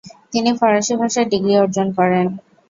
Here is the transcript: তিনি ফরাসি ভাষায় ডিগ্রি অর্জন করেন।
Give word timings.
তিনি 0.33 0.49
ফরাসি 0.59 0.93
ভাষায় 1.01 1.27
ডিগ্রি 1.31 1.53
অর্জন 1.57 1.87
করেন। 1.97 2.25